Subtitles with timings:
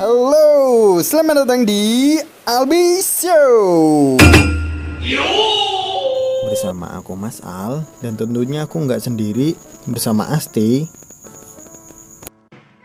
[0.00, 2.16] Halo, selamat datang di
[2.48, 4.16] Albi Show.
[6.48, 9.52] Bersama aku Mas Al dan tentunya aku nggak sendiri
[9.84, 10.88] bersama Asti.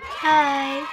[0.04, 0.84] Hai.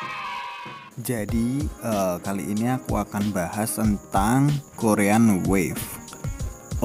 [1.03, 4.46] Jadi eh, kali ini aku akan bahas tentang
[4.79, 5.82] Korean Wave.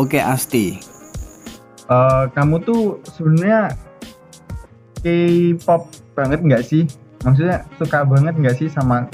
[0.02, 0.82] Oke Asti,
[1.86, 3.70] Eh, kamu tuh sebenarnya
[5.06, 6.90] K-pop banget nggak sih?
[7.22, 9.06] Maksudnya suka banget nggak sih sama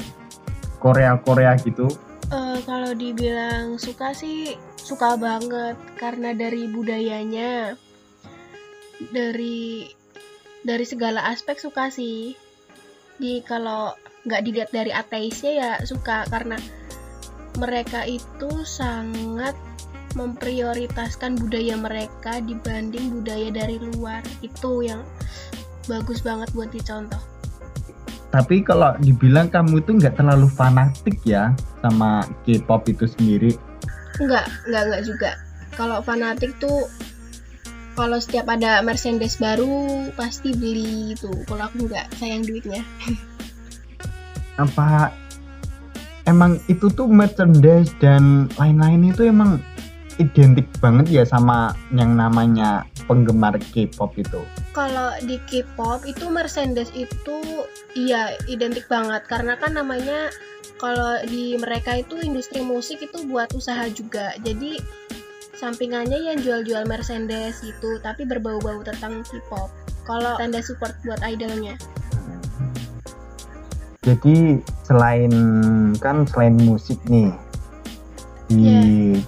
[0.84, 1.88] Korea Korea gitu?
[2.28, 7.72] Eh, kalau dibilang suka sih suka banget karena dari budayanya,
[9.08, 9.88] dari
[10.60, 12.36] dari segala aspek suka sih.
[13.16, 13.96] Di kalau
[14.28, 16.60] nggak dilihat dari ateisnya ya suka karena
[17.56, 19.56] mereka itu sangat
[20.18, 25.00] memprioritaskan budaya mereka dibanding budaya dari luar itu yang
[25.88, 27.33] bagus banget buat dicontoh.
[28.34, 33.54] Tapi kalau dibilang kamu itu nggak terlalu fanatik ya sama K-pop itu sendiri.
[34.18, 35.30] Enggak, enggak, enggak juga.
[35.78, 36.90] Kalau fanatik tuh
[37.94, 41.30] kalau setiap ada Mercedes baru pasti beli itu.
[41.46, 42.82] Kalau aku enggak, sayang duitnya.
[44.66, 45.14] Apa
[46.26, 49.62] emang itu tuh merchandise dan lain-lain itu emang
[50.18, 54.42] identik banget ya sama yang namanya penggemar K-pop itu?
[54.74, 57.38] Kalau di K-pop itu Mercedes itu
[57.94, 60.34] iya identik banget karena kan namanya
[60.82, 64.34] kalau di mereka itu industri musik itu buat usaha juga.
[64.42, 64.82] Jadi
[65.54, 69.70] sampingannya yang jual-jual Mercedes gitu, tapi berbau-bau tentang K-pop.
[70.04, 71.78] Kalau tanda support buat idolnya.
[74.02, 75.32] Jadi selain
[75.96, 77.32] kan selain musik nih
[78.52, 78.68] di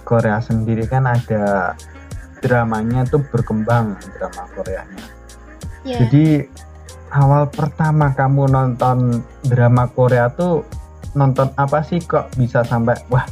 [0.05, 1.73] Korea sendiri kan ada
[2.45, 5.16] dramanya tuh berkembang drama Koreanya.
[5.83, 6.01] Ya.
[6.05, 6.47] Jadi
[7.13, 10.63] awal pertama kamu nonton drama Korea tuh
[11.17, 13.25] nonton apa sih kok bisa sampai wah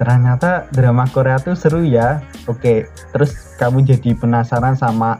[0.00, 2.20] ternyata drama Korea tuh seru ya.
[2.44, 5.16] Oke, terus kamu jadi penasaran sama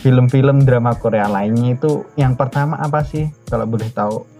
[0.00, 4.34] film-film drama Korea lainnya itu yang pertama apa sih kalau boleh tahu?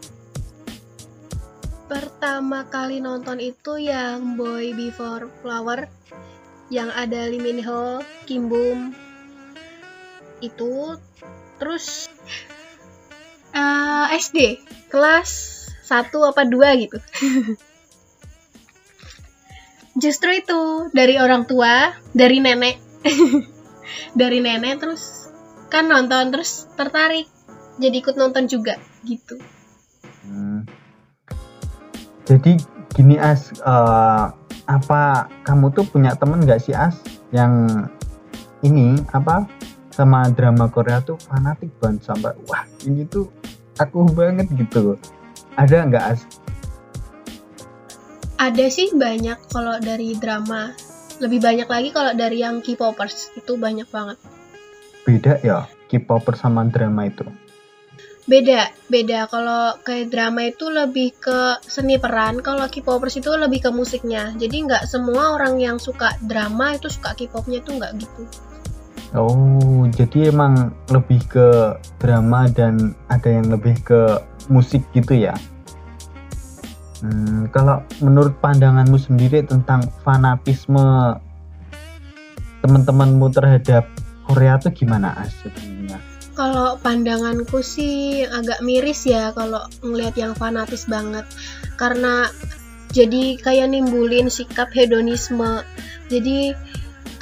[1.94, 5.86] pertama kali nonton itu yang Boy Before Flower
[6.72, 8.96] yang ada Lee Min Ho, Kim Bum
[10.48, 10.98] itu
[11.56, 12.12] terus
[13.54, 14.60] eh, SD
[14.92, 15.30] kelas
[15.84, 16.98] 1 apa 2 gitu.
[20.02, 22.76] Justru itu dari orang tua dari nenek.
[24.14, 25.30] Dari nenek terus
[25.68, 27.28] kan nonton terus tertarik
[27.78, 29.38] jadi ikut nonton juga gitu.
[30.24, 30.66] Hmm.
[32.24, 32.56] Jadi
[32.94, 34.26] gini As, eh,
[34.64, 35.02] apa
[35.44, 36.96] kamu tuh punya temen gak sih As?
[37.34, 37.86] Yang
[38.64, 39.44] ini apa
[39.94, 43.30] sama drama Korea tuh fanatik banget sampai wah ini tuh
[43.78, 44.98] aku banget gitu.
[45.54, 46.26] Ada nggak As?
[48.42, 50.74] Ada sih banyak kalau dari drama.
[51.22, 54.18] Lebih banyak lagi kalau dari yang K-popers itu banyak banget.
[55.06, 57.22] Beda ya K-popper sama drama itu.
[58.26, 59.30] Beda, beda.
[59.30, 64.34] Kalau kayak drama itu lebih ke seni peran, kalau K-popers itu lebih ke musiknya.
[64.34, 68.22] Jadi nggak semua orang yang suka drama itu suka K-popnya itu nggak gitu.
[69.14, 74.18] Oh, jadi emang lebih ke drama dan ada yang lebih ke
[74.50, 75.38] musik gitu ya?
[76.98, 81.14] Hmm, kalau menurut pandanganmu sendiri tentang fanatisme
[82.64, 83.86] teman-temanmu terhadap
[84.26, 86.02] Korea tuh gimana sebenarnya?
[86.34, 91.22] Kalau pandanganku sih agak miris ya kalau ngelihat yang fanatis banget.
[91.78, 92.26] Karena
[92.90, 95.62] jadi kayak nimbulin sikap hedonisme.
[96.10, 96.56] Jadi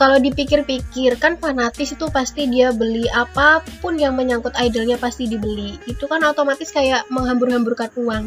[0.02, 5.78] kalau dipikir-pikir kan fanatis itu pasti dia beli apa pun yang menyangkut idolnya pasti dibeli.
[5.86, 8.26] Itu kan otomatis kayak menghambur-hamburkan uang.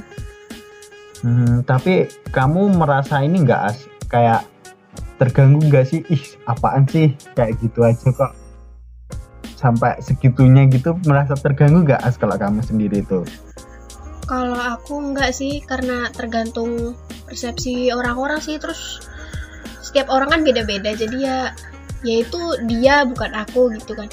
[1.20, 3.92] Hmm, tapi kamu merasa ini nggak As?
[4.08, 4.48] Kayak
[5.20, 6.00] terganggu nggak sih?
[6.08, 7.12] Ih, apaan sih?
[7.36, 8.32] Kayak gitu aja kok.
[9.60, 13.28] Sampai segitunya gitu merasa terganggu nggak As kalau kamu sendiri tuh?
[14.32, 16.96] Kalau aku enggak sih karena tergantung
[17.28, 19.04] persepsi orang-orang sih terus
[19.96, 21.40] setiap orang kan beda-beda jadi ya
[22.04, 22.36] yaitu
[22.68, 24.12] dia bukan aku gitu kan.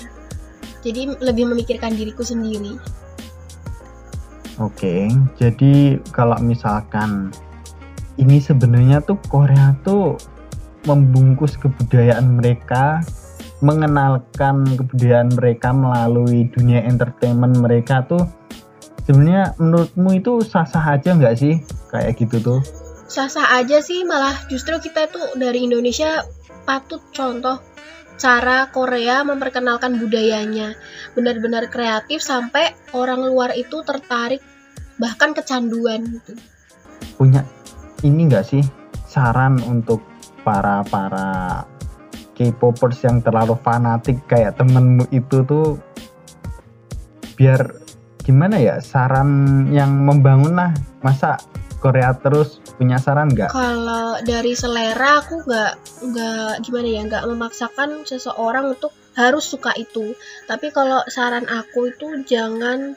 [0.86, 2.78] Jadi lebih memikirkan diriku sendiri.
[4.62, 5.10] Oke,
[5.42, 7.34] jadi kalau misalkan
[8.14, 10.14] ini sebenarnya tuh Korea tuh
[10.86, 13.02] membungkus kebudayaan mereka,
[13.58, 18.22] mengenalkan kebudayaan mereka melalui dunia entertainment mereka tuh
[19.02, 21.58] sebenarnya menurutmu itu sah-sah aja nggak sih
[21.90, 22.62] kayak gitu tuh?
[23.12, 26.24] Sah-sah aja sih malah justru kita tuh dari Indonesia
[26.64, 27.60] patut contoh
[28.16, 30.72] cara Korea memperkenalkan budayanya.
[31.12, 34.40] Benar-benar kreatif sampai orang luar itu tertarik
[34.96, 36.40] bahkan kecanduan gitu.
[37.20, 37.44] Punya
[38.00, 38.64] ini enggak sih
[39.04, 40.00] saran untuk
[40.40, 41.68] para para
[42.32, 45.76] K-popers yang terlalu fanatik kayak temenmu itu tuh?
[47.36, 47.76] Biar
[48.24, 50.72] gimana ya saran yang membangun lah
[51.04, 51.36] masa
[51.82, 53.50] Korea terus punya saran nggak?
[53.50, 55.72] Kalau dari selera aku nggak
[56.06, 60.14] nggak gimana ya nggak memaksakan seseorang untuk harus suka itu.
[60.46, 62.94] Tapi kalau saran aku itu jangan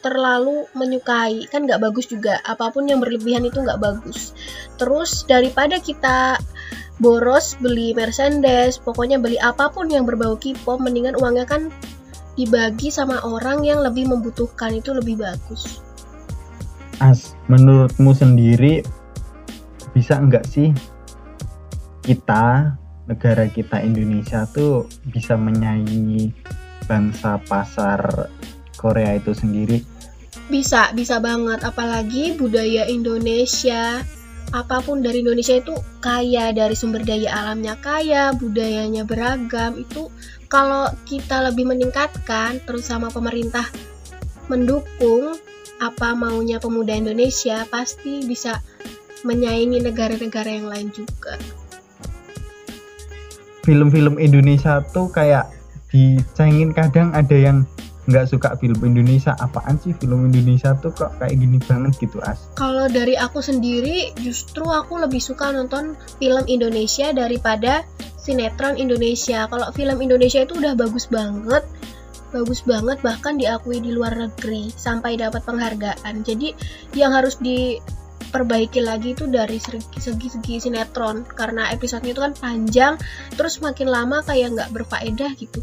[0.00, 1.44] terlalu menyukai.
[1.52, 2.40] Kan nggak bagus juga.
[2.40, 4.32] Apa pun yang berlebihan itu nggak bagus.
[4.80, 6.40] Terus daripada kita
[6.96, 11.68] boros beli Mercedes pokoknya beli apa pun yang berbau K-pop mendingan uangnya kan
[12.32, 14.72] dibagi sama orang yang lebih membutuhkan.
[14.72, 15.91] Itu lebih bagus
[17.02, 18.86] As menurutmu sendiri
[19.90, 20.70] bisa enggak sih
[22.06, 22.78] kita
[23.10, 26.30] negara kita Indonesia tuh bisa menyaingi
[26.86, 28.30] bangsa pasar
[28.78, 29.82] Korea itu sendiri
[30.52, 31.64] bisa, bisa banget.
[31.64, 34.04] Apalagi budaya Indonesia,
[34.52, 35.72] apa pun dari Indonesia itu
[36.04, 39.80] kaya dari sumber daya alamnya kaya, budayanya beragam.
[39.80, 40.12] Itu
[40.52, 43.64] kalau kita lebih meningkatkan, terus sama pemerintah
[44.52, 45.40] mendukung
[45.82, 48.62] apa maunya pemuda Indonesia, pasti bisa
[49.26, 51.34] menyaingi negara-negara yang lain juga.
[53.66, 55.50] Film-film Indonesia tuh kayak
[55.90, 57.66] dicengin kadang ada yang
[58.10, 59.34] nggak suka film Indonesia.
[59.38, 62.50] Apaan sih film Indonesia tuh kok kayak gini banget gitu as?
[62.58, 67.86] Kalau dari aku sendiri justru aku lebih suka nonton film Indonesia daripada
[68.18, 69.46] sinetron Indonesia.
[69.46, 71.62] Kalau film Indonesia itu udah bagus banget
[72.32, 76.56] bagus banget bahkan diakui di luar negeri sampai dapat penghargaan jadi
[76.96, 82.94] yang harus diperbaiki lagi itu dari segi-segi sinetron karena episodenya itu kan panjang
[83.36, 85.60] terus makin lama kayak nggak berfaedah gitu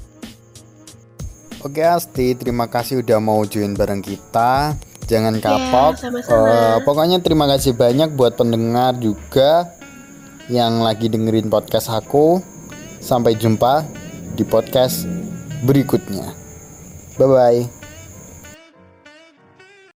[1.60, 4.80] Oke Asti, terima kasih udah mau join bareng kita.
[5.12, 5.92] Jangan iya, kapok.
[5.92, 6.48] Yeah, sama-sama.
[6.48, 9.68] Uh, pokoknya terima kasih banyak buat pendengar juga
[10.48, 12.40] yang lagi dengerin podcast aku.
[13.04, 13.84] Sampai jumpa
[14.40, 15.04] di podcast
[15.68, 16.49] berikutnya.
[17.20, 17.79] Bye-bye.